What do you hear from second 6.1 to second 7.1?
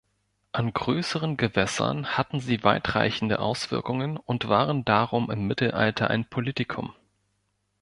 Politikum.